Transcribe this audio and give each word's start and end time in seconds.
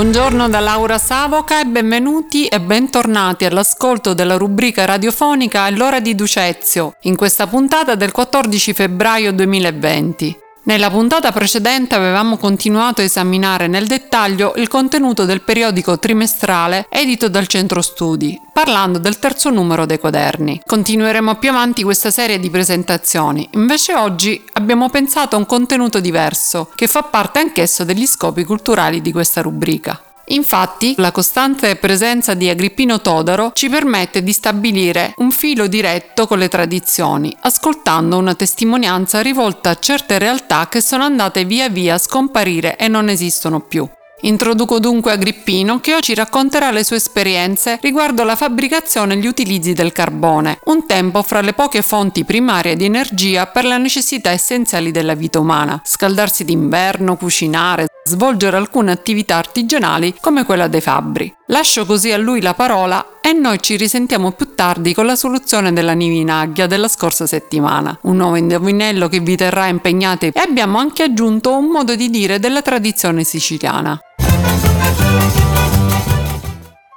Buongiorno 0.00 0.48
da 0.48 0.60
Laura 0.60 0.96
Savoca 0.96 1.60
e 1.60 1.66
benvenuti 1.66 2.46
e 2.46 2.58
bentornati 2.58 3.44
all'ascolto 3.44 4.14
della 4.14 4.38
rubrica 4.38 4.86
radiofonica 4.86 5.66
È 5.66 5.72
l'ora 5.72 6.00
di 6.00 6.14
Ducezio, 6.14 6.94
in 7.00 7.16
questa 7.16 7.46
puntata 7.46 7.96
del 7.96 8.10
14 8.10 8.72
febbraio 8.72 9.30
2020. 9.30 10.39
Nella 10.62 10.90
puntata 10.90 11.32
precedente 11.32 11.94
avevamo 11.94 12.36
continuato 12.36 13.00
a 13.00 13.04
esaminare 13.04 13.66
nel 13.66 13.86
dettaglio 13.86 14.52
il 14.56 14.68
contenuto 14.68 15.24
del 15.24 15.40
periodico 15.40 15.98
trimestrale 15.98 16.86
edito 16.90 17.28
dal 17.30 17.46
Centro 17.46 17.80
Studi, 17.80 18.38
parlando 18.52 18.98
del 18.98 19.18
terzo 19.18 19.48
numero 19.48 19.86
dei 19.86 19.98
quaderni. 19.98 20.60
Continueremo 20.66 21.36
più 21.36 21.48
avanti 21.48 21.82
questa 21.82 22.10
serie 22.10 22.38
di 22.38 22.50
presentazioni, 22.50 23.48
invece 23.52 23.94
oggi 23.94 24.44
abbiamo 24.52 24.90
pensato 24.90 25.34
a 25.34 25.38
un 25.38 25.46
contenuto 25.46 25.98
diverso, 25.98 26.70
che 26.74 26.86
fa 26.86 27.04
parte 27.04 27.38
anch'esso 27.38 27.84
degli 27.84 28.06
scopi 28.06 28.44
culturali 28.44 29.00
di 29.00 29.12
questa 29.12 29.40
rubrica. 29.40 30.02
Infatti, 30.30 30.94
la 30.98 31.10
costante 31.10 31.74
presenza 31.76 32.34
di 32.34 32.48
Agrippino 32.48 33.00
Todaro 33.00 33.50
ci 33.52 33.68
permette 33.68 34.22
di 34.22 34.32
stabilire 34.32 35.12
un 35.16 35.32
filo 35.32 35.66
diretto 35.66 36.26
con 36.26 36.38
le 36.38 36.48
tradizioni, 36.48 37.36
ascoltando 37.40 38.16
una 38.16 38.34
testimonianza 38.34 39.22
rivolta 39.22 39.70
a 39.70 39.78
certe 39.78 40.18
realtà 40.18 40.68
che 40.68 40.80
sono 40.80 41.02
andate 41.02 41.44
via 41.44 41.68
via 41.68 41.94
a 41.94 41.98
scomparire 41.98 42.76
e 42.76 42.86
non 42.86 43.08
esistono 43.08 43.60
più. 43.60 43.88
Introduco 44.22 44.78
dunque 44.78 45.12
Agrippino 45.12 45.80
che 45.80 45.94
oggi 45.94 46.14
racconterà 46.14 46.70
le 46.70 46.84
sue 46.84 46.96
esperienze 46.96 47.78
riguardo 47.80 48.22
la 48.22 48.36
fabbricazione 48.36 49.14
e 49.14 49.16
gli 49.16 49.26
utilizzi 49.26 49.72
del 49.72 49.92
carbone, 49.92 50.58
un 50.64 50.86
tempo 50.86 51.22
fra 51.22 51.40
le 51.40 51.54
poche 51.54 51.80
fonti 51.80 52.24
primarie 52.24 52.76
di 52.76 52.84
energia 52.84 53.46
per 53.46 53.64
le 53.64 53.78
necessità 53.78 54.30
essenziali 54.30 54.90
della 54.90 55.14
vita 55.14 55.40
umana, 55.40 55.80
scaldarsi 55.82 56.44
d'inverno, 56.44 57.16
cucinare, 57.16 57.86
svolgere 58.04 58.56
alcune 58.56 58.90
attività 58.90 59.36
artigianali 59.36 60.16
come 60.20 60.44
quella 60.44 60.68
dei 60.68 60.80
fabbri. 60.80 61.32
Lascio 61.46 61.84
così 61.84 62.12
a 62.12 62.16
lui 62.16 62.40
la 62.40 62.54
parola 62.54 63.18
e 63.20 63.32
noi 63.32 63.60
ci 63.60 63.76
risentiamo 63.76 64.32
più 64.32 64.54
tardi 64.54 64.94
con 64.94 65.06
la 65.06 65.16
soluzione 65.16 65.72
della 65.72 65.92
nivinagghia 65.92 66.66
della 66.66 66.88
scorsa 66.88 67.26
settimana, 67.26 67.98
un 68.02 68.16
nuovo 68.16 68.36
indovinello 68.36 69.08
che 69.08 69.20
vi 69.20 69.36
terrà 69.36 69.66
impegnati 69.66 70.26
e 70.26 70.40
abbiamo 70.40 70.78
anche 70.78 71.02
aggiunto 71.02 71.56
un 71.56 71.66
modo 71.66 71.94
di 71.94 72.10
dire 72.10 72.38
della 72.38 72.62
tradizione 72.62 73.24
siciliana. 73.24 73.98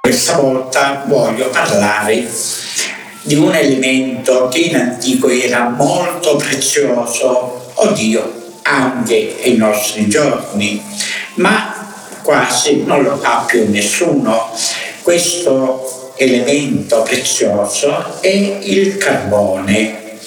Questa 0.00 0.36
volta 0.36 1.04
voglio 1.06 1.48
parlare 1.48 2.28
di 3.22 3.34
un 3.36 3.54
elemento 3.54 4.48
che 4.48 4.58
in 4.58 4.76
antico 4.76 5.28
era 5.28 5.68
molto 5.70 6.36
prezioso, 6.36 7.70
oddio, 7.74 8.43
anche 8.64 9.36
ai 9.42 9.56
nostri 9.56 10.08
giorni, 10.08 10.82
ma 11.34 12.18
quasi 12.22 12.82
non 12.84 13.02
lo 13.02 13.16
fa 13.16 13.44
più 13.46 13.68
nessuno. 13.70 14.50
Questo 15.02 16.12
elemento 16.16 17.02
prezioso 17.02 18.20
è 18.20 18.28
il 18.28 18.96
carbone. 18.96 20.18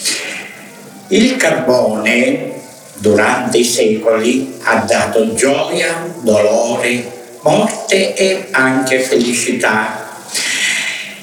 Il 1.08 1.36
carbone 1.38 2.54
durante 2.96 3.58
i 3.58 3.64
secoli 3.64 4.56
ha 4.64 4.84
dato 4.88 5.34
gioia, 5.34 6.14
dolore, 6.22 7.38
morte 7.42 8.14
e 8.14 8.48
anche 8.52 9.00
felicità. 9.00 10.06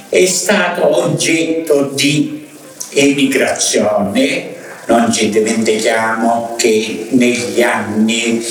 È 0.09 0.25
stato 0.27 1.05
oggetto 1.05 1.91
di 1.92 2.48
emigrazione, 2.91 4.53
non 4.86 5.12
ci 5.12 5.30
dimentichiamo 5.30 6.54
che 6.58 7.08
negli 7.10 7.62
anni 7.62 8.44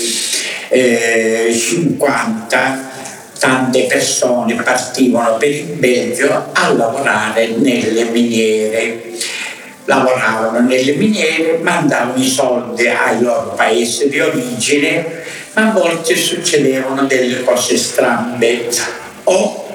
eh, 0.70 1.54
50 1.56 2.92
tante 3.40 3.86
persone 3.86 4.56
partivano 4.56 5.38
per 5.38 5.50
il 5.50 5.66
Belgio 5.74 6.50
a 6.54 6.74
lavorare 6.74 7.48
nelle 7.48 8.06
miniere. 8.06 9.12
Lavoravano 9.86 10.66
nelle 10.66 10.94
miniere, 10.94 11.60
mandavano 11.62 12.24
i 12.24 12.28
soldi 12.28 12.88
ai 12.88 13.22
loro 13.22 13.54
paesi 13.56 14.08
di 14.08 14.20
origine 14.20 15.22
ma 15.54 15.70
a 15.70 15.72
volte 15.72 16.16
succedevano 16.16 17.06
delle 17.06 17.44
cose 17.44 17.78
strambe. 17.78 18.70
O 19.26 19.68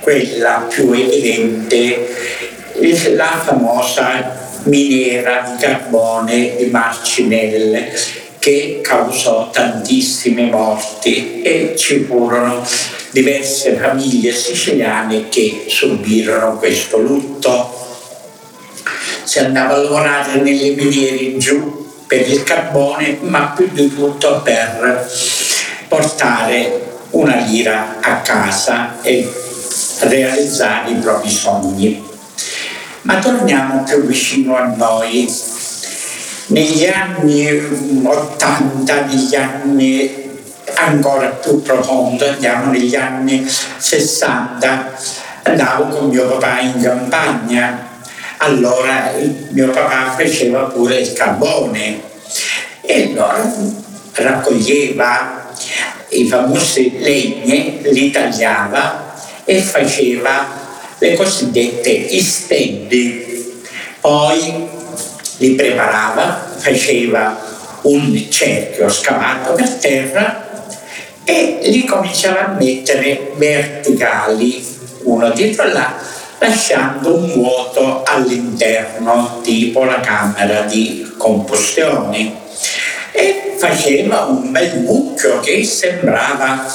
quella 0.00 0.66
più 0.68 0.92
evidente, 0.92 2.08
la 3.14 3.40
famosa 3.44 4.49
miniera 4.64 5.50
di 5.50 5.62
carbone 5.62 6.56
di 6.56 6.66
Marcinelle 6.66 7.92
che 8.38 8.80
causò 8.82 9.50
tantissime 9.50 10.46
morti 10.46 11.42
e 11.42 11.74
ci 11.76 12.04
furono 12.04 12.66
diverse 13.10 13.74
famiglie 13.74 14.32
siciliane 14.32 15.28
che 15.28 15.66
subirono 15.68 16.56
questo 16.56 16.98
lutto. 16.98 17.78
Si 19.24 19.38
andava 19.38 19.74
a 19.74 19.78
lavorare 19.78 20.40
nelle 20.40 20.70
miniere 20.70 21.36
giù 21.36 21.92
per 22.06 22.28
il 22.28 22.42
carbone, 22.42 23.18
ma 23.20 23.52
più 23.54 23.68
di 23.72 23.94
tutto 23.94 24.40
per 24.42 25.08
portare 25.86 26.88
una 27.10 27.36
lira 27.36 27.98
a 28.00 28.20
casa 28.20 29.00
e 29.02 29.30
realizzare 30.00 30.90
i 30.90 30.94
propri 30.94 31.30
sogni. 31.30 32.09
Ma 33.02 33.18
torniamo 33.18 33.82
più 33.84 34.04
vicino 34.04 34.56
a 34.56 34.72
noi. 34.76 35.32
Negli 36.46 36.86
anni 36.86 37.48
80, 38.04 39.04
negli 39.06 39.34
anni 39.34 40.28
ancora 40.74 41.28
più 41.28 41.62
profondo, 41.62 42.28
andiamo 42.28 42.72
negli 42.72 42.96
anni 42.96 43.46
60, 43.48 44.92
andavo 45.44 45.96
con 45.96 46.08
mio 46.08 46.26
papà 46.26 46.60
in 46.60 46.80
campagna 46.80 47.88
allora 48.42 49.12
mio 49.50 49.70
papà 49.70 50.14
faceva 50.16 50.64
pure 50.64 51.00
il 51.00 51.12
carbone 51.12 52.00
e 52.80 53.10
allora 53.10 53.52
raccoglieva 54.12 55.48
i 56.10 56.26
famosi 56.26 56.98
legne, 57.00 57.80
li 57.82 58.10
tagliava 58.10 59.14
e 59.44 59.60
faceva 59.60 60.59
le 61.00 61.14
cosiddette 61.16 61.90
istendi. 61.90 63.58
Poi 64.00 64.68
li 65.38 65.50
preparava, 65.54 66.54
faceva 66.56 67.48
un 67.82 68.30
cerchio 68.30 68.88
scavato 68.88 69.54
per 69.54 69.68
terra 69.74 70.48
e 71.24 71.58
li 71.64 71.84
cominciava 71.84 72.46
a 72.46 72.56
mettere 72.58 73.32
verticali 73.36 74.64
uno 75.02 75.30
dietro 75.30 75.64
l'altro 75.64 76.08
lasciando 76.40 77.16
un 77.16 77.32
vuoto 77.34 78.02
all'interno, 78.02 79.40
tipo 79.42 79.84
la 79.84 80.00
camera 80.00 80.62
di 80.62 81.12
combustione. 81.16 82.38
E 83.12 83.56
faceva 83.58 84.24
un 84.24 84.50
bel 84.50 84.80
mucchio 84.80 85.40
che 85.40 85.62
sembrava 85.64 86.66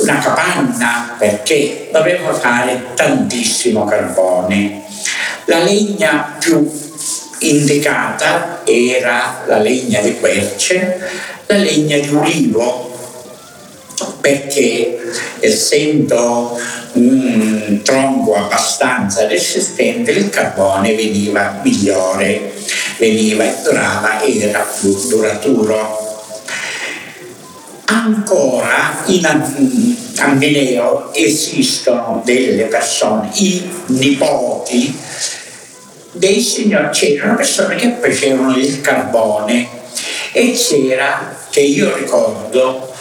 una 0.00 0.18
capanna 0.18 1.14
perché 1.18 1.88
doveva 1.92 2.32
fare 2.32 2.92
tantissimo 2.94 3.84
carbone. 3.84 4.82
La 5.46 5.58
legna 5.58 6.36
più 6.38 6.70
indicata 7.40 8.62
era 8.64 9.42
la 9.46 9.58
legna 9.58 10.00
di 10.00 10.18
querce, 10.18 10.98
la 11.46 11.56
legna 11.56 11.98
di 11.98 12.08
ulivo, 12.08 12.92
perché 14.20 14.98
essendo 15.40 16.58
un 16.92 17.80
tronco 17.82 18.36
abbastanza 18.36 19.26
resistente 19.26 20.12
il 20.12 20.30
carbone 20.30 20.94
veniva 20.94 21.60
migliore, 21.62 22.52
veniva 22.98 23.44
e 23.44 23.54
durava 23.62 24.22
era 24.22 24.60
più 24.60 24.96
duraturo. 25.08 26.03
Ancora 27.94 29.04
in 29.06 29.24
Ammineo 30.16 31.14
esistono 31.14 32.22
delle 32.24 32.64
persone, 32.64 33.30
i 33.34 33.70
nipoti 33.86 34.98
dei 36.10 36.40
signori, 36.40 36.88
c'erano 36.88 37.36
persone 37.36 37.76
che 37.76 37.96
facevano 38.00 38.56
il 38.56 38.80
carbone 38.80 39.68
e 40.32 40.52
c'era, 40.54 41.36
che 41.50 41.60
io 41.60 41.94
ricordo, 41.94 42.92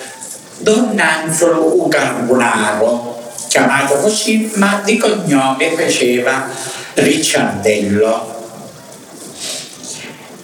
Don 0.60 0.96
Angelo 1.00 1.74
Ucarbonaro, 1.86 3.34
chiamato 3.48 3.96
così, 3.96 4.52
ma 4.58 4.80
di 4.86 4.98
cognome 4.98 5.72
faceva 5.72 6.48
Ricciardello. 6.94 8.43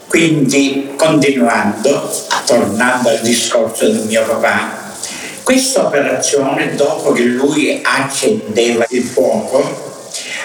Quindi, 0.09 0.93
continuando, 0.95 2.11
tornando 2.47 3.09
al 3.09 3.19
discorso 3.19 3.85
del 3.85 4.05
mio 4.07 4.23
papà, 4.23 4.95
questa 5.43 5.85
operazione, 5.85 6.73
dopo 6.73 7.11
che 7.11 7.21
lui 7.21 7.79
accendeva 7.83 8.87
il 8.89 9.03
fuoco, 9.03 10.01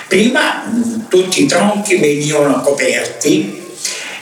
prima 0.07 0.71
tutti 1.09 1.45
i 1.45 1.47
tronchi 1.47 1.97
venivano 1.97 2.61
coperti 2.61 3.77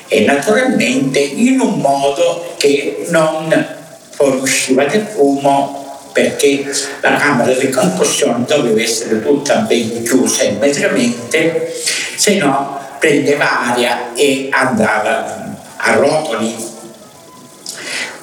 e 0.06 0.20
naturalmente 0.24 1.18
in 1.18 1.58
un 1.58 1.80
modo 1.80 2.54
che 2.56 3.06
non 3.08 3.66
fuoriusciva 4.10 4.84
del 4.84 5.08
fumo 5.12 6.10
perché 6.12 6.64
la 7.00 7.16
camera 7.16 7.52
di 7.52 7.68
concussione 7.68 8.44
doveva 8.46 8.80
essere 8.80 9.20
tutta 9.20 9.56
ben 9.56 10.04
chiusa 10.04 10.44
ermeticamente, 10.44 11.74
se 12.14 12.36
no 12.36 12.78
prendeva 13.02 13.72
aria 13.72 14.14
e 14.14 14.46
andava 14.52 15.56
a 15.76 15.94
rotoli. 15.94 16.54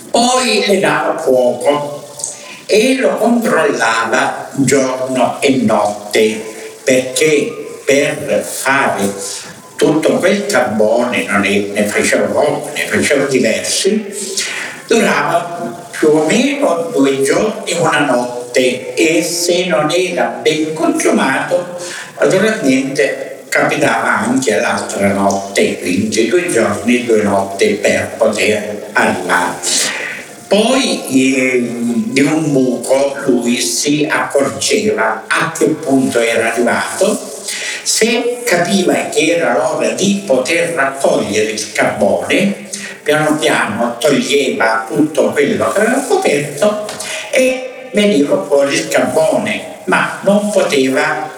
Poi 0.10 0.64
le 0.66 0.80
dava 0.80 1.18
fuoco 1.18 2.08
e 2.66 2.96
lo 2.96 3.18
controllava 3.18 4.52
giorno 4.54 5.42
e 5.42 5.50
notte 5.64 6.80
perché 6.81 7.81
per 7.84 8.42
fare 8.42 9.14
tutto 9.76 10.14
quel 10.14 10.46
carbone, 10.46 11.25
ne, 11.25 11.60
ne 11.74 11.84
faceva 11.84 12.28
poco, 12.28 12.72
ne 12.74 12.86
faceva 12.86 13.25
diversi, 13.25 14.06
durava 14.88 15.88
più 15.92 16.08
o 16.08 16.25
meno 16.25 16.90
due 16.94 17.22
giorni, 17.22 17.75
una 17.80 18.06
notte 18.06 18.94
e 18.94 19.22
se 19.24 19.66
non 19.66 19.92
era 19.92 20.40
ben 20.42 20.74
consumato, 20.74 21.78
naturalmente 22.18 23.29
capitava 23.50 24.19
anche 24.19 24.56
l'altra 24.60 25.12
notte, 25.12 25.80
quindi 25.80 26.28
due 26.28 26.50
giorni 26.50 27.06
due 27.06 27.24
notti 27.24 27.74
per 27.81 28.12
poter 28.18 28.90
arrivare. 28.94 29.57
Poi 30.48 31.06
eh, 31.10 31.72
di 32.07 32.22
un 32.22 32.51
buco 32.51 33.16
lui 33.25 33.60
si 33.60 34.07
accorgeva 34.10 35.25
a 35.28 35.51
che 35.51 35.66
punto 35.66 36.19
era 36.19 36.51
arrivato, 36.51 37.19
se 37.84 38.42
capiva 38.46 38.94
che 39.10 39.36
era 39.36 39.54
l'ora 39.57 39.90
di 39.92 40.24
poter 40.25 40.74
raccogliere 40.74 41.51
il 41.51 41.72
carbone, 41.72 42.68
piano 43.04 43.38
piano 43.38 43.98
toglieva 44.00 44.86
tutto 44.88 45.31
quello 45.31 45.72
che 45.72 45.80
aveva 45.80 46.00
coperto 46.07 46.86
e 47.31 47.90
veniva 47.92 48.44
fuori 48.44 48.74
il 48.74 48.88
carbone, 48.88 49.78
ma 49.86 50.19
non 50.24 50.50
poteva 50.51 51.30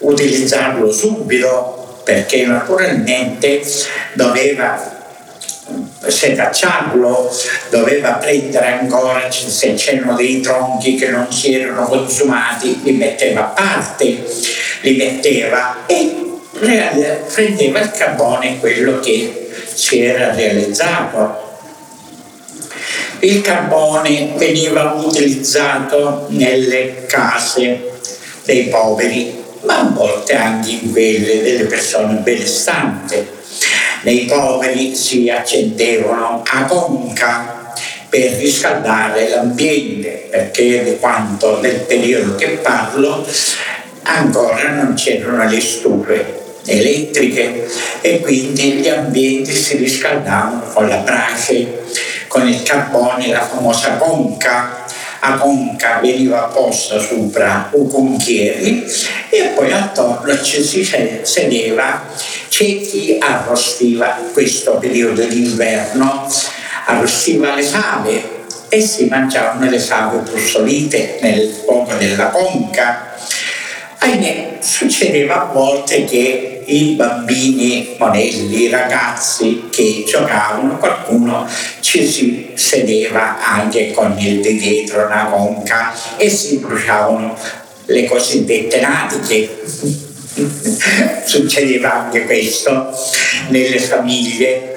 utilizzarlo 0.00 0.90
subito 0.92 2.02
perché 2.04 2.44
naturalmente 2.44 3.62
doveva 4.14 4.98
setacciarlo, 6.06 7.30
doveva 7.70 8.12
prendere 8.12 8.78
ancora 8.80 9.30
se 9.30 9.74
c'erano 9.74 10.14
dei 10.16 10.40
tronchi 10.40 10.96
che 10.96 11.08
non 11.08 11.30
si 11.30 11.54
erano 11.54 11.84
consumati, 11.84 12.80
li 12.82 12.92
metteva 12.92 13.42
a 13.42 13.44
parte, 13.44 14.24
li 14.80 14.96
metteva 14.96 15.86
e 15.86 16.20
prendeva 17.32 17.80
il 17.80 17.90
carbone 17.90 18.58
quello 18.58 18.98
che 19.00 19.50
si 19.72 20.02
era 20.02 20.34
realizzato. 20.34 21.48
Il 23.20 23.42
carbone 23.42 24.32
veniva 24.36 24.92
utilizzato 24.92 26.26
nelle 26.30 27.04
case 27.06 27.90
dei 28.44 28.64
poveri, 28.64 29.44
ma 29.62 29.80
a 29.80 29.90
volte 29.92 30.34
anche 30.34 30.70
in 30.70 30.92
quelle 30.92 31.42
delle 31.42 31.64
persone 31.64 32.20
benestanti. 32.20 33.38
Nei 34.02 34.24
poveri 34.24 34.94
si 34.94 35.28
accendevano 35.28 36.42
a 36.46 36.64
conca 36.64 37.72
per 38.08 38.32
riscaldare 38.32 39.28
l'ambiente, 39.28 40.28
perché 40.30 40.82
di 40.84 40.98
quanto 40.98 41.56
del 41.56 41.80
periodo 41.80 42.34
che 42.34 42.58
parlo 42.62 43.26
ancora 44.02 44.70
non 44.70 44.94
c'erano 44.94 45.48
le 45.48 45.60
stufe 45.60 46.38
elettriche 46.66 47.68
e 48.00 48.20
quindi 48.20 48.72
gli 48.72 48.88
ambienti 48.88 49.52
si 49.52 49.76
riscaldavano 49.76 50.62
con 50.72 50.88
la 50.88 50.98
brace, 50.98 51.82
con 52.26 52.48
il 52.48 52.62
carbone, 52.62 53.28
la 53.28 53.46
famosa 53.46 53.96
conca. 53.96 54.84
A 55.22 55.36
conca 55.36 56.00
veniva 56.00 56.44
posta 56.44 56.98
sopra 56.98 57.68
un 57.72 57.88
conchieri 57.88 58.84
e 59.28 59.52
poi 59.54 59.70
attorno 59.70 60.42
ci 60.42 60.62
si 60.62 60.82
sedeva, 61.22 62.06
c'è 62.48 62.80
chi 62.80 63.18
arrostiva 63.20 64.18
questo 64.32 64.78
periodo 64.78 65.22
d'inverno, 65.22 66.26
arrostiva 66.86 67.54
le 67.54 67.62
fave 67.62 68.38
e 68.70 68.80
si 68.80 69.06
mangiavano 69.06 69.68
le 69.68 69.78
fave 69.78 70.18
brustolite 70.18 71.18
nel 71.20 71.50
fuoco 71.64 71.92
della 71.94 72.28
conca. 72.28 73.14
Ahimè, 73.98 74.56
succedeva 74.60 75.42
a 75.42 75.52
volte 75.52 76.04
che 76.04 76.59
i 76.70 76.94
bambini, 76.94 77.96
monelli, 77.98 78.62
i 78.62 78.68
ragazzi 78.68 79.64
che 79.70 80.04
giocavano, 80.06 80.78
qualcuno 80.78 81.48
ci 81.80 82.06
si 82.06 82.50
sedeva 82.54 83.44
anche 83.44 83.92
con 83.92 84.16
il 84.18 84.40
di 84.40 84.56
dietro 84.56 85.06
una 85.06 85.26
conca 85.26 85.92
e 86.16 86.30
si 86.30 86.58
bruciavano 86.58 87.36
le 87.86 88.04
cosiddette 88.04 88.80
natiche. 88.80 89.62
Succedeva 91.26 92.04
anche 92.04 92.24
questo 92.24 92.90
nelle 93.48 93.78
famiglie, 93.80 94.76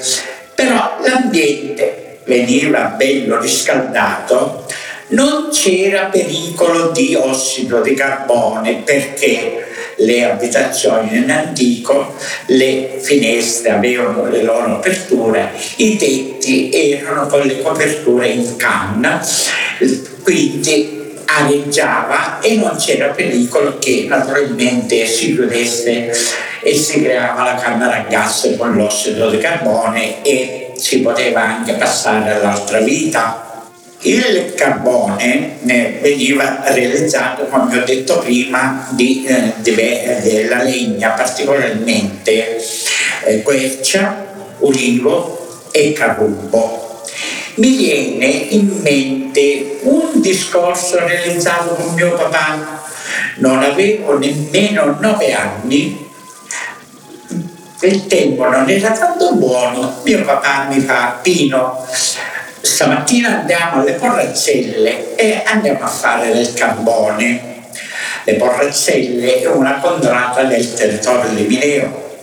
però 0.55 0.97
l'ambiente 1.05 2.19
veniva 2.25 2.85
bello 2.97 3.39
riscaldato 3.39 4.65
non 5.09 5.49
c'era 5.51 6.05
pericolo 6.05 6.89
di 6.89 7.15
ossido 7.15 7.81
di 7.81 7.93
carbone 7.93 8.81
perché 8.83 9.67
le 9.97 10.25
abitazioni 10.25 11.17
in 11.17 11.29
antico, 11.29 12.15
le 12.47 12.99
finestre 13.01 13.71
avevano 13.71 14.27
le 14.27 14.43
loro 14.43 14.75
aperture, 14.75 15.51
i 15.77 15.95
tetti 15.97 16.71
erano 16.71 17.27
con 17.27 17.41
le 17.41 17.61
coperture 17.61 18.27
in 18.27 18.55
canna, 18.55 19.25
quindi 20.23 21.01
areggiava 21.25 22.39
e 22.41 22.55
non 22.55 22.75
c'era 22.77 23.07
pericolo 23.07 23.77
che 23.79 24.05
naturalmente 24.07 25.05
si 25.05 25.33
chiudesse 25.33 26.11
e 26.61 26.75
si 26.75 27.01
creava 27.01 27.43
la 27.43 27.55
camera 27.55 27.95
a 27.97 28.05
gas 28.07 28.53
con 28.57 28.75
l'ossido 28.75 29.29
di 29.29 29.37
carbone 29.37 30.21
e 30.23 30.71
si 30.75 30.99
poteva 30.99 31.41
anche 31.41 31.73
passare 31.73 32.31
all'altra 32.31 32.79
vita. 32.79 33.52
Il 34.05 34.53
carbone 34.55 35.59
eh, 35.65 35.99
veniva 36.01 36.61
realizzato, 36.65 37.45
come 37.45 37.79
ho 37.79 37.85
detto 37.85 38.19
prima, 38.19 38.89
di, 38.91 39.23
eh, 39.25 39.53
della 39.61 40.61
legna, 40.61 41.11
particolarmente 41.11 42.61
eh, 43.23 43.41
quercia, 43.43 44.25
ulivo 44.59 45.67
e 45.71 45.93
carrubo. 45.93 47.01
Mi 47.55 47.77
viene 47.77 48.25
in 48.25 48.81
mente 48.81 49.79
un 49.83 50.19
discorso 50.19 50.99
realizzato 50.99 51.75
con 51.75 51.93
mio 51.93 52.13
papà, 52.13 52.83
non 53.35 53.63
avevo 53.63 54.17
nemmeno 54.17 54.97
nove 54.99 55.33
anni, 55.33 56.09
il 57.81 58.07
tempo 58.07 58.49
non 58.49 58.69
era 58.69 58.91
tanto 58.91 59.35
buono, 59.35 60.01
mio 60.03 60.23
papà 60.23 60.67
mi 60.69 60.79
fa 60.79 61.19
Pino, 61.21 61.85
stamattina 62.73 63.41
andiamo 63.41 63.81
alle 63.81 63.91
Porrazzelle 63.91 65.13
e 65.13 65.43
andiamo 65.45 65.83
a 65.83 65.87
fare 65.87 66.33
del 66.33 66.53
carbone. 66.53 67.51
Le 68.23 68.33
Porrazzelle 68.33 69.41
è 69.41 69.45
una 69.45 69.79
contrada 69.79 70.41
del 70.45 70.73
territorio 70.73 71.29
di 71.29 71.43
Mineo. 71.43 72.17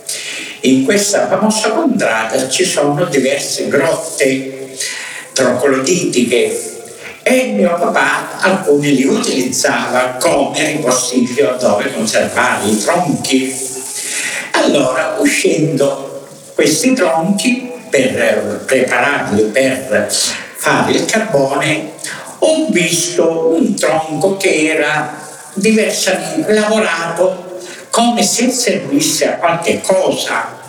In 0.61 0.83
questa 0.83 1.27
famosa 1.29 1.69
contrada 1.69 2.49
ci 2.49 2.65
sono 2.65 3.05
diverse 3.05 3.69
grotte 3.69 4.75
trocoloditiche 5.31 6.69
e 7.23 7.53
mio 7.55 7.73
papà 7.79 8.41
alcuni 8.41 8.93
li 8.93 9.05
utilizzava 9.05 10.17
come 10.19 10.65
ripostiglio 10.65 11.55
dove 11.61 11.93
conservare 11.93 12.67
i 12.67 12.77
tronchi. 12.77 13.55
Allora, 14.51 15.15
uscendo 15.17 16.27
questi 16.53 16.91
tronchi, 16.93 17.71
per 17.91 18.63
prepararli 18.65 19.43
per 19.43 20.09
fare 20.61 20.91
il 20.91 21.05
carbone, 21.05 21.93
ho 22.37 22.67
visto 22.69 23.47
un 23.47 23.73
tronco 23.73 24.37
che 24.37 24.67
era 24.67 25.11
diversamente 25.55 26.53
lavorato 26.53 27.61
come 27.89 28.21
se 28.21 28.51
servisse 28.51 29.27
a 29.27 29.35
qualche 29.37 29.81
cosa. 29.81 30.59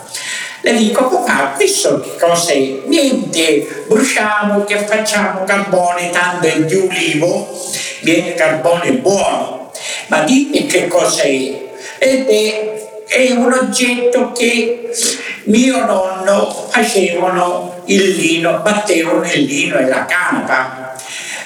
Le 0.62 0.72
dico, 0.76 1.08
papà, 1.08 1.52
questo 1.56 2.00
che 2.00 2.16
cos'è? 2.18 2.80
Niente, 2.86 3.84
bruciamo, 3.86 4.64
che 4.64 4.78
facciamo 4.78 5.44
carbone, 5.44 6.08
tanto 6.08 6.46
è 6.46 6.62
di 6.62 6.74
ulivo, 6.74 7.54
viene 8.00 8.32
carbone 8.32 8.92
buono. 8.92 9.72
Ma 10.06 10.22
dimmi 10.22 10.64
che 10.64 10.88
cos'è? 10.88 11.70
Ed 11.98 12.28
è, 12.28 13.04
è 13.08 13.30
un 13.32 13.52
oggetto 13.52 14.32
che 14.32 14.90
mio 15.44 15.84
nonno 15.84 16.68
facevano 16.70 17.71
il 17.86 18.16
lino, 18.16 18.60
battevano 18.60 19.24
il 19.24 19.42
lino 19.42 19.78
e 19.78 19.86
la 19.86 20.04
canapa. 20.04 20.94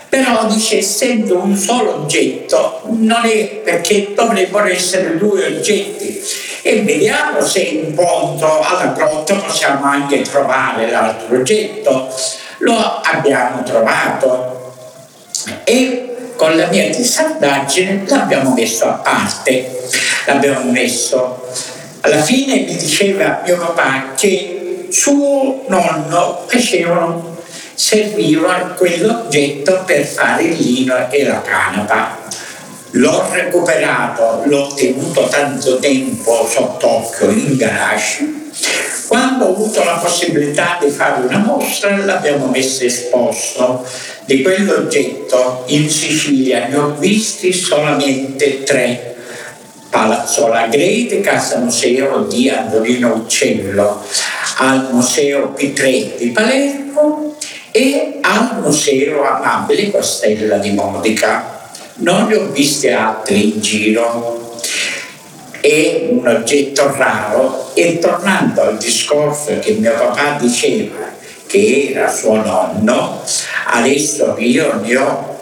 Però 0.09 0.47
dice, 0.47 0.79
essendo 0.79 1.39
un 1.39 1.57
solo 1.57 2.03
oggetto, 2.03 2.83
non 2.87 3.27
è 3.27 3.47
perché 3.65 4.13
dovrebbero 4.15 4.67
essere 4.67 5.19
due 5.19 5.47
oggetti. 5.47 6.23
E 6.63 6.83
vediamo 6.83 7.41
se 7.43 7.61
in 7.61 7.95
fondo 7.95 8.61
alla 8.61 8.93
grotta 8.93 9.35
possiamo 9.35 9.85
anche 9.85 10.23
trovare 10.23 10.91
l'altro 10.91 11.37
oggetto. 11.37 12.09
Lo 12.59 13.01
abbiamo 13.03 13.63
trovato. 13.63 14.75
E 15.65 16.33
con 16.37 16.57
la 16.57 16.67
mia 16.69 16.89
testardaggine 16.91 18.05
l'abbiamo 18.07 18.55
messo 18.55 18.85
a 18.85 18.93
parte, 18.93 19.89
l'abbiamo 20.27 20.71
messo. 20.71 21.47
Alla 22.01 22.23
fine 22.23 22.61
mi 22.61 22.77
diceva 22.77 23.43
mio 23.45 23.59
papà 23.59 24.13
che 24.17 24.66
suo 24.91 25.65
nonno 25.69 26.45
facevano, 26.47 27.37
servivano 27.75 28.75
quell'oggetto 28.75 29.83
per 29.85 30.05
fare 30.05 30.45
il 30.45 30.57
lino 30.57 31.11
e 31.11 31.25
la 31.25 31.43
canapa. 31.43 32.25
L'ho 32.93 33.29
recuperato, 33.31 34.43
l'ho 34.47 34.73
tenuto 34.75 35.27
tanto 35.29 35.79
tempo 35.79 36.49
sott'occhio 36.49 37.31
in 37.31 37.57
garage. 37.57 38.35
Quando 39.07 39.45
ho 39.45 39.53
avuto 39.53 39.85
la 39.85 39.99
possibilità 40.03 40.79
di 40.81 40.91
fare 40.91 41.27
una 41.27 41.39
mostra 41.39 41.97
l'abbiamo 41.97 42.47
messo 42.47 42.85
esposto 42.85 43.87
di 44.25 44.43
quell'oggetto 44.43 45.65
in 45.67 45.89
Sicilia 45.89 46.67
ne 46.67 46.77
ho 46.77 46.95
visti 46.99 47.53
solamente 47.53 48.65
tre. 48.65 49.16
Palazzo 49.97 50.49
Lagrete, 50.49 51.23
Casa 51.23 51.57
Museo 51.57 52.25
di 52.25 52.51
Andolino 52.51 53.15
Uccello, 53.15 54.05
al 54.59 54.91
Museo 54.93 55.55
P3 55.57 56.17
di 56.19 56.33
Palermo 56.33 57.35
e 57.71 58.19
al 58.21 58.61
Museo 58.61 59.23
Amabile 59.23 59.91
Costella 59.91 60.59
di 60.59 60.73
Modica. 60.73 61.71
Non 61.95 62.27
ne 62.27 62.35
ho 62.35 62.51
visti 62.51 62.91
altri 62.91 63.55
in 63.55 63.61
giro. 63.63 64.59
È 65.61 66.09
un 66.11 66.29
oggetto 66.29 66.95
raro 66.95 67.71
e 67.73 67.99
tornando 67.99 68.61
al 68.61 68.77
discorso 68.77 69.59
che 69.61 69.73
mio 69.73 69.95
papà 69.95 70.37
diceva 70.39 71.09
che 71.47 71.93
era 71.93 72.13
suo 72.13 72.35
nonno, 72.35 73.23
adesso 73.69 74.37
io 74.37 74.75
ne 74.75 74.97
ho 74.99 75.41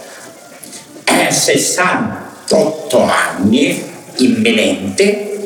68 1.29 2.99
eh, 2.99 3.11
anni 3.11 3.93
imminente, 4.17 5.39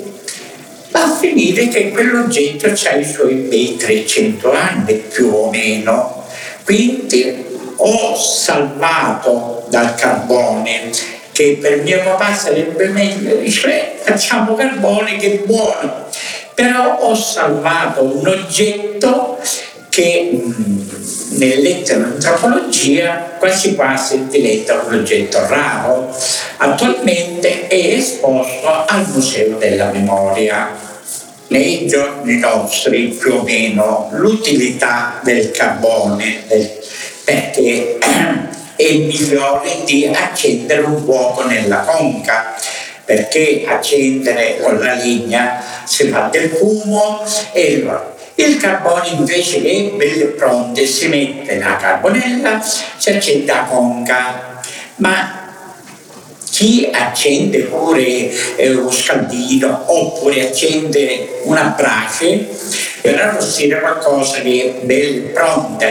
va 0.91 1.05
a 1.05 1.17
finire 1.17 1.69
che 1.69 1.91
quell'oggetto 1.91 2.67
ha 2.67 2.95
i 2.95 3.05
suoi 3.05 3.35
bei 3.35 3.77
300 3.77 4.53
anni 4.53 4.95
più 4.95 5.31
o 5.33 5.51
meno. 5.51 6.25
Quindi 6.65 7.47
ho 7.77 8.17
salvato 8.17 9.67
dal 9.69 9.95
carbone 9.95 10.91
che 11.33 11.59
per 11.61 11.83
mio 11.83 12.03
papà 12.03 12.35
sarebbe 12.35 12.89
meglio, 12.89 13.37
dice 13.37 13.95
facciamo 14.03 14.55
carbone 14.55 15.17
che 15.17 15.35
è 15.35 15.47
buono, 15.47 16.07
però 16.55 16.99
ho 16.99 17.15
salvato 17.15 18.03
un 18.03 18.27
oggetto 18.27 19.39
che 19.89 20.31
mh, 20.33 21.37
nell'etnoantropologia 21.39 23.37
quasi 23.39 23.75
quasi 23.75 24.27
diventa 24.29 24.83
un 24.87 24.95
oggetto 24.95 25.47
raro. 25.47 26.15
Attualmente 26.59 27.67
è 27.69 27.75
esposto 27.75 28.85
al 28.87 29.07
Museo 29.09 29.57
della 29.59 29.91
Memoria. 29.93 30.87
Nei 31.49 31.87
giorni 31.87 32.39
nostri 32.39 33.17
più 33.19 33.37
o 33.37 33.43
meno 33.43 34.11
l'utilità 34.13 35.19
del 35.23 35.51
carbone, 35.51 36.45
perché 37.25 37.99
è 38.77 38.93
migliore 38.93 39.79
di 39.87 40.07
accendere 40.07 40.83
un 40.83 41.03
fuoco 41.03 41.45
nella 41.45 41.79
conca 41.79 42.55
perché 43.09 43.65
accendere 43.67 44.59
con 44.61 44.79
la 44.79 44.93
legna 44.93 45.63
si 45.85 46.09
fa 46.09 46.29
del 46.31 46.51
fumo 46.51 47.25
e 47.55 47.83
il 48.45 48.57
carbone 48.57 49.09
invece 49.09 49.61
che 49.61 49.71
è 49.71 49.97
bello 49.97 50.27
pronto 50.37 50.85
si 50.87 51.09
mette 51.09 51.57
nella 51.57 51.77
carbonella, 51.77 52.61
si 52.61 53.11
accende 53.11 53.51
a 53.51 53.65
conca, 53.65 54.61
ma 54.97 55.53
chi 56.49 56.89
accende 56.93 57.61
pure 57.63 58.57
eh, 58.57 58.75
uno 58.75 58.91
scaldino 58.91 59.85
oppure 59.87 60.49
accende 60.49 61.41
una 61.45 61.75
brace 61.77 62.49
per 63.01 63.21
arrostire 63.21 63.81
qualcosa 63.81 64.41
che 64.41 64.81
è 64.81 64.85
bello 64.85 65.29
pronto 65.33 65.85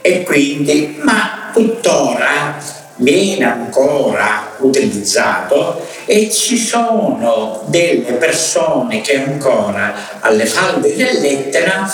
e 0.00 0.22
quindi, 0.22 0.98
ma 1.02 1.50
tuttora 1.52 2.56
viene 2.96 3.44
ancora 3.44 4.54
utilizzato 4.58 5.86
e 6.06 6.30
ci 6.30 6.56
sono 6.56 7.64
delle 7.66 8.12
persone 8.12 9.00
che 9.00 9.22
ancora 9.22 9.92
alle 10.20 10.46
falde 10.46 10.94
dell'Etna 10.94 11.92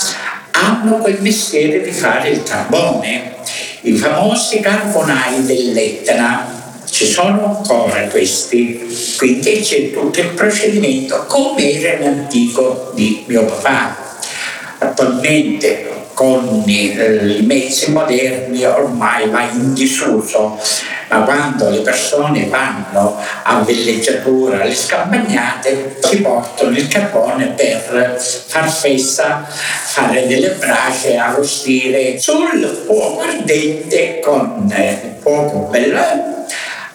hanno 0.50 0.98
quel 0.98 1.20
mestiere 1.20 1.80
di 1.80 1.90
fare 1.90 2.28
il 2.28 2.42
carbone, 2.42 3.36
i 3.80 3.96
famosi 3.96 4.60
carbonai 4.60 5.44
dell'Etna. 5.44 6.60
Ci 6.84 7.06
sono 7.06 7.56
ancora 7.56 8.02
questi, 8.08 9.14
quindi 9.16 9.60
c'è 9.60 9.92
tutto 9.92 10.20
il 10.20 10.28
procedimento 10.28 11.24
come 11.26 11.72
era 11.72 11.98
l'antico 12.04 12.92
di 12.94 13.24
mio 13.26 13.46
papà. 13.46 13.96
Attualmente 14.78 16.01
con 16.14 16.62
i 16.66 17.42
mezzi 17.46 17.90
moderni 17.90 18.64
ormai 18.64 19.28
va 19.28 19.42
in 19.50 19.74
disuso 19.74 20.58
ma 21.12 21.24
quando 21.24 21.68
le 21.68 21.80
persone 21.80 22.46
vanno 22.46 23.18
a 23.42 23.60
villeggiatura, 23.60 24.62
alle 24.62 24.74
scampagnate, 24.74 25.98
si 26.02 26.22
portano 26.22 26.70
il 26.70 26.88
carbone 26.88 27.48
per 27.48 28.18
far 28.46 28.70
festa, 28.70 29.46
fare 29.46 30.26
delle 30.26 30.52
brace, 30.52 31.16
arrostire 31.16 32.18
sul 32.18 32.84
fuoco 32.86 33.20
ardente 33.20 34.20
con 34.20 34.72
eh, 34.74 35.16
fuoco 35.20 35.68
bello. 35.70 36.00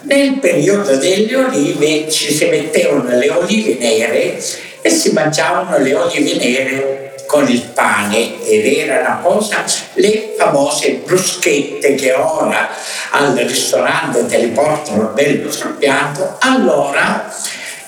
Nel 0.02 0.40
periodo 0.40 0.96
delle 0.96 1.36
olive 1.36 2.10
ci 2.10 2.34
si 2.34 2.46
mettevano 2.46 3.16
le 3.16 3.30
olive 3.30 3.78
nere 3.80 4.44
e 4.82 4.90
si 4.90 5.12
mangiavano 5.12 5.78
le 5.78 5.94
olive 5.94 6.36
nere 6.38 7.08
con 7.28 7.48
il 7.48 7.62
pane 7.62 8.44
ed 8.44 8.66
era 8.66 9.02
una 9.02 9.20
cosa, 9.22 9.64
le 9.94 10.34
famose 10.38 11.02
bruschette 11.06 11.94
che 11.94 12.14
ora 12.14 12.70
al 13.12 13.36
ristorante 13.36 14.26
te 14.26 14.38
le 14.38 14.48
portano 14.48 15.12
bello 15.14 15.52
sul 15.52 15.74
piatto, 15.74 16.38
allora 16.40 17.32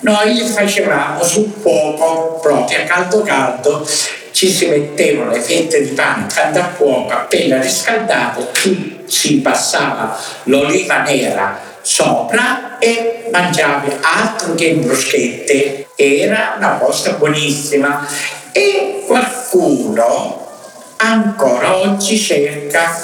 noi 0.00 0.34
le 0.34 0.44
facevamo 0.44 1.24
sul 1.24 1.52
fuoco 1.60 2.38
proprio 2.40 2.82
a 2.82 2.84
caldo 2.84 3.22
caldo 3.22 3.86
ci 4.30 4.50
si 4.50 4.66
mettevano 4.66 5.32
le 5.32 5.40
fette 5.40 5.82
di 5.82 5.90
pane 5.90 6.24
accanto 6.24 6.58
a 6.58 6.70
fuoco 6.74 7.12
appena 7.12 7.60
riscaldate 7.60 8.48
ci 8.52 9.00
si 9.06 9.40
passava 9.40 10.16
l'oliva 10.44 11.02
nera 11.02 11.68
sopra 11.82 12.78
e 12.78 13.28
mangiavi 13.32 13.90
altro 14.00 14.54
che 14.54 14.74
bruschette. 14.74 15.88
Era 15.96 16.54
una 16.56 16.78
cosa 16.78 17.12
buonissima 17.12 18.06
e 18.52 19.04
qualcuno 19.06 20.48
ancora 20.96 21.76
oggi 21.76 22.18
cerca 22.18 22.98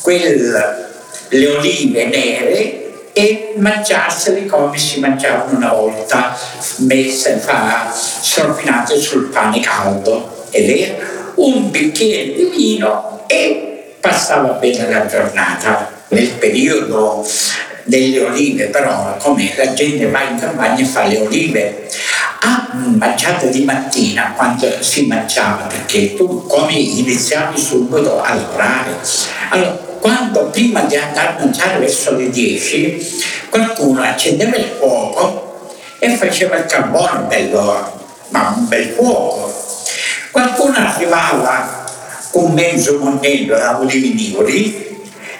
quel, 0.00 0.86
le 1.28 1.46
olive 1.46 2.06
nere 2.06 3.10
e 3.12 3.54
mangiarsele 3.56 4.46
come 4.46 4.78
si 4.78 5.00
mangiavano 5.00 5.56
una 5.56 5.72
volta, 5.72 6.36
messe, 6.76 7.36
fa, 7.36 7.92
stropinate 7.92 8.96
sul 8.96 9.24
pane 9.24 9.60
caldo. 9.60 10.46
Ed 10.50 10.70
era 10.70 11.06
un 11.34 11.70
bicchiere 11.70 12.32
di 12.34 12.44
vino 12.44 13.24
e 13.26 13.94
passava 14.00 14.52
bene 14.52 14.88
la 14.88 15.06
giornata. 15.06 15.96
Nel 16.08 16.28
periodo 16.34 17.26
delle 17.88 18.20
olive, 18.20 18.66
però 18.66 19.16
come 19.16 19.52
la 19.56 19.72
gente 19.72 20.08
va 20.10 20.22
in 20.22 20.38
campagna 20.38 20.80
e 20.80 20.84
fa 20.84 21.06
le 21.06 21.18
olive, 21.18 21.88
a 22.40 22.68
mangiata 22.74 23.46
di 23.46 23.64
mattina 23.64 24.34
quando 24.36 24.70
si 24.80 25.06
mangiava, 25.06 25.64
perché 25.64 26.14
tu 26.14 26.46
come 26.46 26.72
iniziavi 26.72 27.58
subito 27.58 28.20
a 28.20 28.34
lavorare. 28.34 28.96
Allora, 29.48 29.86
quando 30.00 30.50
prima 30.50 30.82
di 30.82 30.96
andare 30.96 31.28
a 31.28 31.36
mangiare 31.38 31.78
verso 31.78 32.14
le 32.14 32.30
10, 32.30 33.24
qualcuno 33.48 34.02
accendeva 34.02 34.56
il 34.56 34.70
fuoco 34.78 35.70
e 35.98 36.10
faceva 36.10 36.56
il 36.56 36.66
carbone 36.66 37.26
bello, 37.26 37.92
ma 38.28 38.54
un 38.54 38.68
bel 38.68 38.86
fuoco. 38.90 39.52
Qualcuno 40.30 40.76
arrivava 40.76 41.86
con 42.30 42.52
mezzo 42.52 42.98
monello 42.98 43.56
da 43.56 43.80
olivinivoli, 43.80 44.97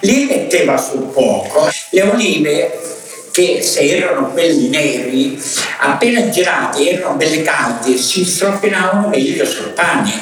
li 0.08 0.24
metteva 0.24 0.78
sul 0.78 1.10
fuoco, 1.12 1.68
le 1.90 2.02
olive 2.02 2.80
che 3.30 3.60
se 3.62 3.80
erano 3.80 4.28
belli 4.28 4.68
neri, 4.70 5.40
appena 5.80 6.30
girati 6.30 6.88
erano 6.88 7.16
belli 7.16 7.42
caldi, 7.42 7.98
si 7.98 8.24
stropinavano 8.24 9.08
meglio 9.08 9.44
sul 9.44 9.72
pane, 9.72 10.12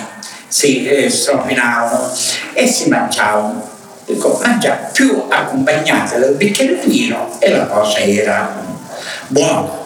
si 0.49 0.85
eh, 0.85 1.09
stropinavano 1.09 2.13
e 2.53 2.67
si 2.67 2.89
mangiavano. 2.89 3.75
Dico, 4.05 4.39
mangia 4.43 4.91
più 4.93 5.25
accompagnate 5.29 6.19
dal 6.19 6.35
bicchiere 6.35 6.81
di 6.85 6.91
vino 6.91 7.37
e 7.41 7.51
la 7.51 7.67
cosa 7.67 7.99
era 7.99 8.65
buona. 9.29 9.85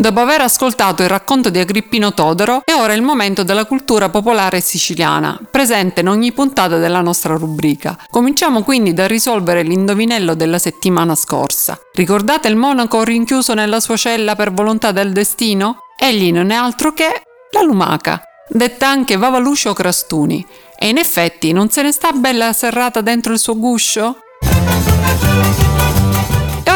Dopo 0.00 0.20
aver 0.20 0.40
ascoltato 0.40 1.02
il 1.02 1.10
racconto 1.10 1.50
di 1.50 1.58
Agrippino 1.58 2.14
Todoro, 2.14 2.62
è 2.64 2.72
ora 2.72 2.94
il 2.94 3.02
momento 3.02 3.42
della 3.42 3.66
cultura 3.66 4.08
popolare 4.08 4.62
siciliana, 4.62 5.38
presente 5.50 6.00
in 6.00 6.08
ogni 6.08 6.32
puntata 6.32 6.78
della 6.78 7.02
nostra 7.02 7.36
rubrica. 7.36 7.98
Cominciamo 8.08 8.62
quindi 8.62 8.94
da 8.94 9.06
risolvere 9.06 9.60
l'indovinello 9.60 10.32
della 10.32 10.58
settimana 10.58 11.14
scorsa. 11.14 11.78
Ricordate 11.92 12.48
il 12.48 12.56
monaco 12.56 13.04
rinchiuso 13.04 13.52
nella 13.52 13.78
sua 13.78 13.98
cella 13.98 14.36
per 14.36 14.54
volontà 14.54 14.90
del 14.90 15.12
destino? 15.12 15.80
Egli 15.98 16.32
non 16.32 16.48
è 16.48 16.54
altro 16.54 16.94
che 16.94 17.22
la 17.50 17.60
lumaca, 17.60 18.22
detta 18.48 18.88
anche 18.88 19.18
Vavaluscio 19.18 19.74
Crastuni. 19.74 20.46
E 20.78 20.88
in 20.88 20.96
effetti 20.96 21.52
non 21.52 21.68
se 21.68 21.82
ne 21.82 21.92
sta 21.92 22.12
bella 22.12 22.54
serrata 22.54 23.02
dentro 23.02 23.34
il 23.34 23.38
suo 23.38 23.58
guscio? 23.58 24.16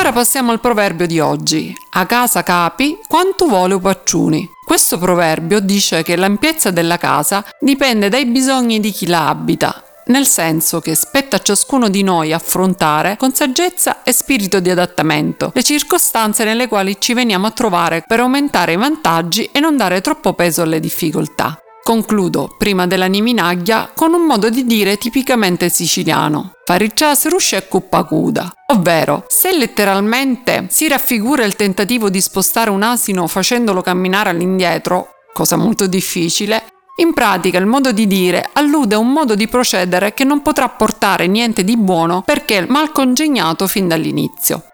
Ora 0.05 0.13
passiamo 0.13 0.53
al 0.53 0.61
proverbio 0.61 1.07
di 1.07 1.19
oggi. 1.19 1.75
A 1.93 2.05
casa 2.05 2.43
capi 2.43 2.99
quanto 3.09 3.47
vuole 3.47 3.81
pacciuni. 3.81 4.47
Questo 4.63 4.99
proverbio 4.99 5.61
dice 5.61 6.03
che 6.03 6.15
l'ampiezza 6.15 6.71
della 6.71 6.99
casa 6.99 7.43
dipende 7.59 8.11
dai 8.11 8.27
bisogni 8.27 8.81
di 8.81 8.91
chi 8.91 9.07
la 9.07 9.29
abita, 9.29 9.83
nel 10.09 10.27
senso 10.27 10.81
che 10.81 10.95
spetta 10.95 11.37
a 11.37 11.41
ciascuno 11.41 11.89
di 11.89 12.03
noi 12.03 12.35
affrontare 12.35 13.17
con 13.17 13.33
saggezza 13.33 14.03
e 14.03 14.13
spirito 14.13 14.61
di 14.61 14.69
adattamento 14.69 15.53
le 15.55 15.63
circostanze 15.63 16.45
nelle 16.45 16.69
quali 16.69 16.97
ci 16.99 17.15
veniamo 17.15 17.47
a 17.47 17.53
trovare 17.53 18.05
per 18.07 18.21
aumentare 18.21 18.75
i 18.75 18.77
vantaggi 18.77 19.49
e 19.53 19.59
non 19.59 19.79
dare 19.79 20.03
troppo 20.03 20.35
peso 20.35 20.61
alle 20.61 20.81
difficoltà. 20.81 21.64
Concludo, 21.85 22.55
prima 22.57 22.87
della 22.87 23.05
niminaglia, 23.05 23.91
con 23.95 24.15
un 24.15 24.25
modo 24.25 24.49
di 24.49 24.65
dire 24.65 24.97
tipicamente 24.97 25.69
siciliano. 25.69 26.53
Fariccias 26.65 27.29
rusce 27.29 27.59
e 27.59 27.69
cuppacuda. 27.69 28.51
Ovvero, 28.73 29.27
se 29.29 29.55
letteralmente 29.55 30.67
si 30.71 30.89
raffigura 30.89 31.45
il 31.45 31.57
tentativo 31.57 32.09
di 32.09 32.23
spostare 32.23 32.71
un 32.71 32.83
asino 32.83 33.27
facendolo 33.27 33.83
camminare 33.83 34.31
all'indietro, 34.31 35.09
cosa 35.35 35.57
molto 35.57 35.87
difficile, 35.87 36.65
in 37.03 37.13
pratica 37.13 37.59
il 37.59 37.67
modo 37.67 37.93
di 37.93 38.07
dire 38.07 38.49
allude 38.55 38.95
a 38.95 38.99
un 38.99 39.13
modo 39.13 39.35
di 39.35 39.47
procedere 39.47 40.15
che 40.15 40.25
non 40.25 40.41
potrà 40.41 40.71
portare 40.71 41.27
niente 41.27 41.65
di 41.65 41.77
buono 41.77 42.23
perché 42.23 42.65
mal 42.67 42.93
congegnato 42.93 43.67
fin 43.67 43.89
dall'inizio. 43.89 44.71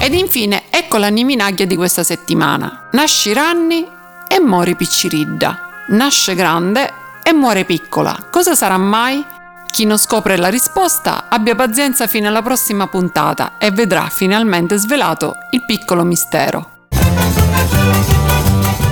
Ed 0.00 0.14
infine 0.14 0.62
ecco 0.70 0.96
la 0.96 1.08
niminaglia 1.08 1.66
di 1.66 1.76
questa 1.76 2.02
settimana. 2.02 2.88
Nasci 2.92 3.34
ranni 3.34 3.94
e 4.28 4.40
mori 4.40 4.76
picciridda. 4.76 5.58
Nasce 5.88 6.34
grande 6.34 6.92
e 7.22 7.32
muore 7.32 7.64
piccola. 7.64 8.26
Cosa 8.30 8.54
sarà 8.54 8.76
mai? 8.76 9.24
Chi 9.70 9.84
non 9.84 9.98
scopre 9.98 10.36
la 10.36 10.48
risposta 10.48 11.24
abbia 11.28 11.54
pazienza 11.54 12.06
fino 12.06 12.28
alla 12.28 12.42
prossima 12.42 12.86
puntata 12.86 13.58
e 13.58 13.70
vedrà 13.70 14.08
finalmente 14.08 14.76
svelato 14.76 15.36
il 15.50 15.64
piccolo 15.64 16.02
mistero. 16.02 16.70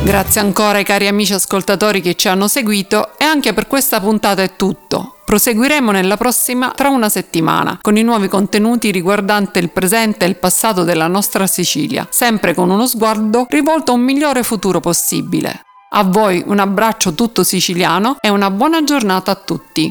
Grazie 0.05 0.43
ancora 0.43 0.77
ai 0.77 0.85
cari 0.85 1.07
amici 1.07 1.33
ascoltatori 1.33 2.03
che 2.03 2.15
ci 2.15 2.29
hanno 2.29 2.47
seguito 2.47 3.17
e 3.17 3.25
anche 3.25 3.55
per 3.55 3.67
questa 3.67 4.01
puntata 4.01 4.43
è 4.43 4.55
tutto. 4.55 5.17
Proseguiremo 5.25 5.91
nella 5.93 6.19
prossima 6.19 6.73
tra 6.77 6.91
una 6.91 7.09
settimana 7.09 7.79
con 7.81 7.97
i 7.97 8.03
nuovi 8.03 8.29
contenuti 8.29 8.91
riguardanti 8.91 9.61
il 9.61 9.71
presente 9.71 10.27
e 10.27 10.29
il 10.29 10.37
passato 10.37 10.85
della 10.85 11.07
nostra 11.07 11.47
Sicilia, 11.47 12.07
sempre 12.11 12.53
con 12.53 12.69
uno 12.69 12.87
sguardo 12.87 13.47
rivolto 13.49 13.93
a 13.93 13.95
un 13.95 14.03
migliore 14.03 14.43
futuro 14.43 14.79
possibile. 14.79 15.63
A 15.93 16.05
voi 16.05 16.43
un 16.47 16.59
abbraccio 16.59 17.15
tutto 17.15 17.43
siciliano 17.43 18.19
e 18.21 18.29
una 18.29 18.51
buona 18.51 18.85
giornata 18.85 19.31
a 19.31 19.37
tutti. 19.37 19.91